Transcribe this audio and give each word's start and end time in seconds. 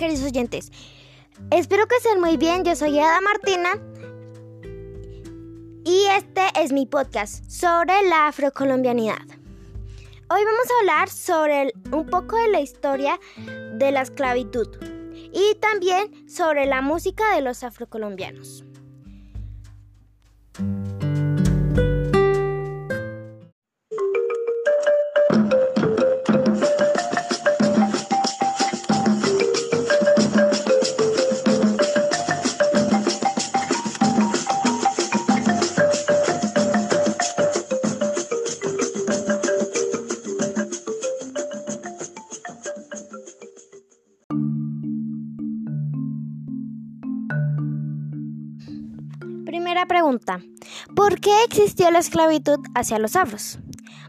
Queridos 0.00 0.24
oyentes, 0.24 0.72
espero 1.50 1.86
que 1.86 1.96
estén 1.96 2.20
muy 2.20 2.38
bien, 2.38 2.64
yo 2.64 2.74
soy 2.74 2.98
Ada 2.98 3.20
Martina 3.20 3.72
y 5.84 6.06
este 6.16 6.40
es 6.56 6.72
mi 6.72 6.86
podcast 6.86 7.44
sobre 7.50 8.02
la 8.08 8.28
afrocolombianidad. 8.28 9.20
Hoy 10.30 10.40
vamos 10.42 10.70
a 10.70 10.80
hablar 10.80 11.10
sobre 11.10 11.74
un 11.92 12.06
poco 12.06 12.38
de 12.38 12.48
la 12.48 12.62
historia 12.62 13.20
de 13.74 13.92
la 13.92 14.00
esclavitud 14.00 14.68
y 15.34 15.54
también 15.60 16.26
sobre 16.26 16.64
la 16.64 16.80
música 16.80 17.34
de 17.34 17.42
los 17.42 17.62
afrocolombianos. 17.62 18.64
Primera 49.50 49.84
pregunta. 49.86 50.40
¿Por 50.94 51.18
qué 51.18 51.32
existió 51.44 51.90
la 51.90 51.98
esclavitud 51.98 52.60
hacia 52.76 53.00
los 53.00 53.16
afros? 53.16 53.58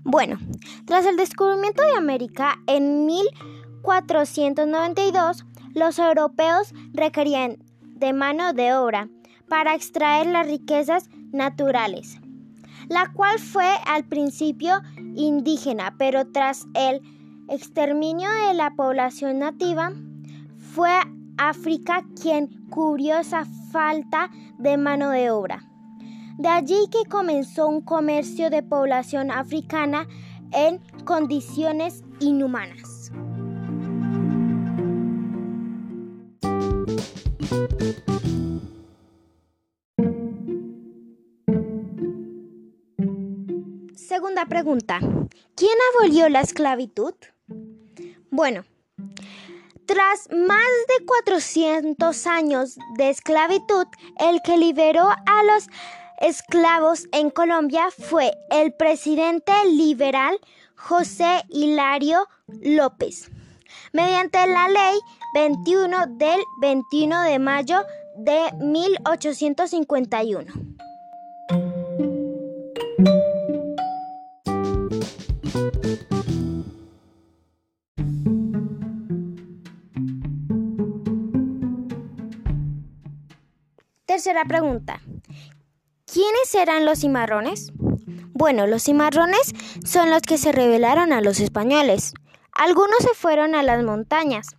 Bueno, 0.04 0.38
tras 0.86 1.08
el 1.08 1.18
descubrimiento 1.18 1.82
de 1.82 1.98
América 1.98 2.60
en 2.68 3.08
1492, 3.08 5.46
los 5.74 5.98
europeos 5.98 6.76
requerían 6.94 7.58
de 7.82 8.14
mano 8.14 8.54
de 8.54 8.76
obra 8.76 9.10
para 9.50 9.74
extraer 9.74 10.28
las 10.28 10.46
riquezas 10.46 11.10
naturales, 11.32 12.20
la 12.88 13.12
cual 13.12 13.40
fue 13.40 13.66
al 13.88 14.04
principio 14.04 14.80
indígena, 15.16 15.96
pero 15.98 16.32
tras 16.32 16.68
el 16.76 17.02
exterminio 17.50 18.30
de 18.48 18.54
la 18.54 18.76
población 18.76 19.40
nativa, 19.40 19.92
fue 20.76 20.94
África 21.40 22.06
quien 22.22 22.68
cubrió 22.70 23.18
esa 23.18 23.48
falta 23.72 24.30
de 24.58 24.78
mano 24.78 25.10
de 25.10 25.32
obra. 25.32 25.64
De 26.38 26.48
allí 26.48 26.88
que 26.92 27.10
comenzó 27.10 27.68
un 27.68 27.82
comercio 27.82 28.50
de 28.50 28.64
población 28.64 29.32
africana 29.32 30.08
en 30.52 30.80
condiciones 31.06 32.04
inhumanas. 32.20 33.12
Segunda 43.96 44.46
pregunta. 44.46 45.00
¿Quién 45.56 45.78
abolió 45.96 46.28
la 46.28 46.42
esclavitud? 46.42 47.14
Bueno, 48.30 48.66
tras 49.92 50.30
más 50.32 50.70
de 50.88 51.06
400 51.06 52.28
años 52.28 52.78
de 52.96 53.10
esclavitud, 53.10 53.86
el 54.20 54.42
que 54.42 54.58
liberó 54.58 55.10
a 55.10 55.44
los 55.44 55.68
esclavos 56.22 57.10
en 57.12 57.30
Colombia 57.30 57.90
fue 57.92 58.32
el 58.52 58.74
presidente 58.74 59.52
liberal 59.66 60.40
José 60.78 61.44
Hilario 61.50 62.26
López, 62.48 63.30
mediante 63.92 64.48
la 64.48 64.70
ley 64.70 64.98
21 65.34 66.08
del 66.12 66.40
21 66.62 67.24
de 67.24 67.40
mayo 67.40 67.84
de 68.16 68.50
1851. 68.60 70.54
Tercera 84.22 84.46
pregunta. 84.46 85.02
¿Quiénes 86.06 86.54
eran 86.54 86.86
los 86.86 87.00
cimarrones? 87.00 87.72
Bueno, 88.34 88.68
los 88.68 88.84
cimarrones 88.84 89.52
son 89.84 90.12
los 90.12 90.22
que 90.22 90.38
se 90.38 90.52
rebelaron 90.52 91.12
a 91.12 91.22
los 91.22 91.40
españoles. 91.40 92.14
Algunos 92.52 93.00
se 93.00 93.16
fueron 93.16 93.56
a 93.56 93.64
las 93.64 93.84
montañas 93.84 94.56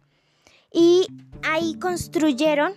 y 0.72 1.06
ahí 1.45 1.78
construyeron 1.78 2.72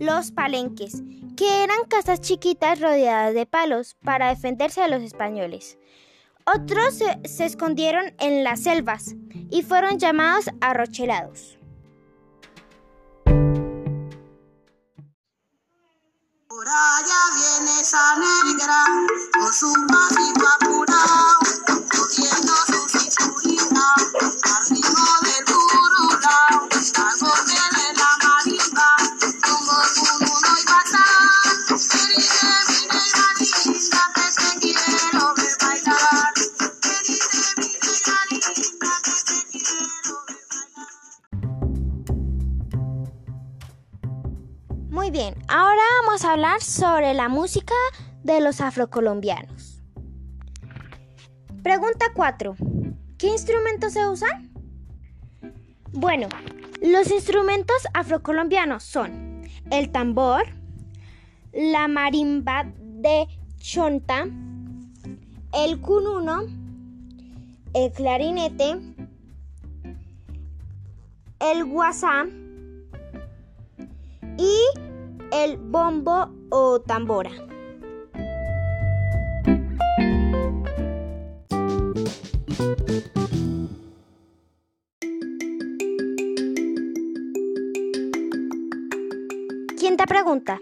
los 0.00 0.32
palenques, 0.32 1.04
que 1.36 1.62
eran 1.62 1.84
casas 1.88 2.20
chiquitas 2.20 2.80
rodeadas 2.80 3.32
de 3.32 3.46
palos 3.46 3.94
para 4.02 4.30
defenderse 4.30 4.80
de 4.80 4.88
los 4.88 5.02
españoles. 5.04 5.78
Otros 6.52 6.98
se 7.22 7.44
escondieron 7.44 8.12
en 8.18 8.42
las 8.42 8.58
selvas 8.58 9.14
y 9.50 9.62
fueron 9.62 10.00
llamados 10.00 10.46
arrochelados. 10.60 11.55
Por 16.56 16.66
allá 16.66 17.20
viene 17.34 17.80
esa 17.82 18.16
negra 18.16 18.82
con 19.34 19.52
su 19.52 19.70
pasito 19.88 20.25
Muy 44.90 45.10
bien, 45.10 45.34
ahora 45.48 45.82
vamos 46.02 46.24
a 46.24 46.32
hablar 46.32 46.62
sobre 46.62 47.12
la 47.12 47.28
música 47.28 47.74
de 48.22 48.40
los 48.40 48.60
afrocolombianos. 48.60 49.82
Pregunta 51.64 52.06
4. 52.14 52.54
¿Qué 53.18 53.26
instrumentos 53.26 53.94
se 53.94 54.06
usan? 54.06 54.52
Bueno, 55.90 56.28
los 56.80 57.10
instrumentos 57.10 57.76
afrocolombianos 57.94 58.84
son 58.84 59.42
el 59.72 59.90
tambor, 59.90 60.44
la 61.52 61.88
marimba 61.88 62.64
de 62.78 63.26
chonta, 63.58 64.28
el 65.52 65.80
cununo, 65.80 66.42
el 67.74 67.92
clarinete, 67.92 68.78
el 71.40 71.64
guasá 71.64 72.26
y 74.38 74.85
el 75.44 75.58
bombo 75.58 76.30
o 76.50 76.80
tambora. 76.80 77.30
Quinta 89.78 90.06
pregunta. 90.06 90.60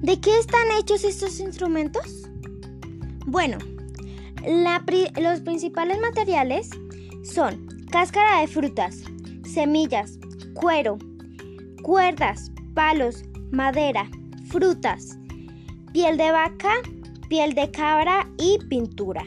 ¿De 0.00 0.20
qué 0.20 0.38
están 0.38 0.70
hechos 0.78 1.04
estos 1.04 1.40
instrumentos? 1.40 2.28
Bueno, 3.26 3.58
los 4.44 5.40
principales 5.40 5.98
materiales 6.00 6.70
son 7.24 7.66
cáscara 7.90 8.40
de 8.40 8.46
frutas, 8.46 9.02
semillas, 9.44 10.18
cuero, 10.54 10.98
cuerdas, 11.82 12.50
palos, 12.74 13.24
madera, 13.52 14.08
frutas, 14.48 15.18
piel 15.92 16.16
de 16.16 16.32
vaca, 16.32 16.72
piel 17.28 17.54
de 17.54 17.70
cabra 17.70 18.26
y 18.38 18.58
pintura. 18.68 19.22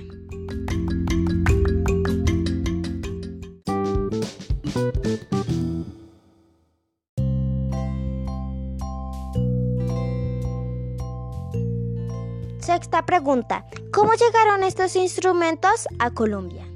Sexta 12.60 13.06
pregunta. 13.06 13.66
¿Cómo 13.94 14.14
llegaron 14.14 14.64
estos 14.64 14.96
instrumentos 14.96 15.88
a 16.00 16.10
Colombia? 16.10 16.75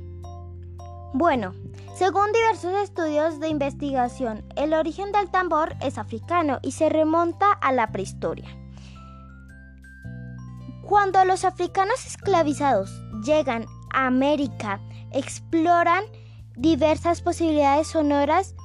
Bueno, 1.13 1.53
según 1.95 2.31
diversos 2.31 2.73
estudios 2.83 3.39
de 3.39 3.49
investigación, 3.49 4.45
el 4.55 4.73
origen 4.73 5.11
del 5.11 5.29
tambor 5.31 5.75
es 5.81 5.97
africano 5.97 6.59
y 6.61 6.73
se 6.73 6.87
remonta 6.87 7.51
a 7.51 7.71
la 7.71 7.91
prehistoria. 7.91 8.47
Cuando 10.83 11.25
los 11.25 11.45
africanos 11.45 12.05
esclavizados 12.05 12.91
llegan 13.23 13.65
a 13.93 14.05
América, 14.05 14.79
exploran 15.11 16.03
diversas 16.55 17.21
posibilidades 17.21 17.87
sonoras, 17.87 18.55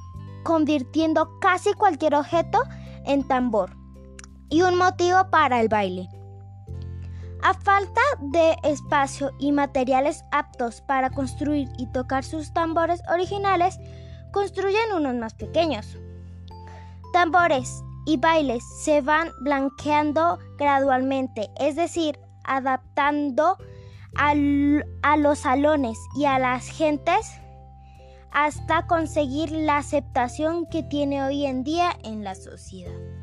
convirtiendo 0.43 1.39
casi 1.39 1.73
cualquier 1.73 2.13
objeto 2.13 2.63
en 3.05 3.27
tambor 3.27 3.75
y 4.49 4.61
un 4.61 4.77
motivo 4.77 5.29
para 5.31 5.61
el 5.61 5.67
baile. 5.67 6.07
A 7.41 7.53
falta 7.53 8.01
de 8.19 8.55
espacio 8.63 9.31
y 9.39 9.51
materiales 9.51 10.23
aptos 10.31 10.81
para 10.81 11.09
construir 11.09 11.69
y 11.77 11.87
tocar 11.91 12.23
sus 12.23 12.53
tambores 12.53 13.01
originales, 13.09 13.79
construyen 14.31 14.93
unos 14.95 15.15
más 15.15 15.33
pequeños. 15.33 15.97
Tambores 17.13 17.83
y 18.05 18.17
bailes 18.17 18.63
se 18.83 19.01
van 19.01 19.29
blanqueando 19.41 20.39
gradualmente, 20.57 21.49
es 21.59 21.75
decir, 21.75 22.19
adaptando 22.43 23.57
a 24.15 25.17
los 25.17 25.39
salones 25.39 25.97
y 26.15 26.25
a 26.25 26.39
las 26.39 26.67
gentes 26.67 27.39
hasta 28.31 28.85
conseguir 28.85 29.51
la 29.51 29.77
aceptación 29.77 30.65
que 30.65 30.83
tiene 30.83 31.23
hoy 31.23 31.45
en 31.45 31.63
día 31.63 31.97
en 32.03 32.23
la 32.23 32.35
sociedad. 32.35 33.14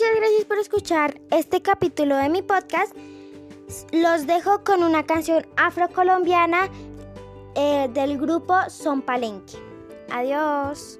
Muchas 0.00 0.16
gracias 0.16 0.44
por 0.46 0.58
escuchar 0.58 1.20
este 1.30 1.60
capítulo 1.60 2.16
de 2.16 2.30
mi 2.30 2.40
podcast. 2.40 2.96
Los 3.92 4.26
dejo 4.26 4.64
con 4.64 4.82
una 4.82 5.04
canción 5.04 5.46
afrocolombiana 5.58 6.70
eh, 7.54 7.86
del 7.92 8.16
grupo 8.16 8.54
Son 8.70 9.02
Palenque. 9.02 9.58
Adiós. 10.10 10.98